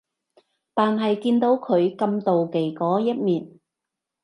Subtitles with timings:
[0.73, 3.59] 但係見到佢咁妒忌嗰一面